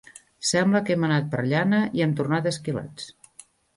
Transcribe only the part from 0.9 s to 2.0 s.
hem anat per llana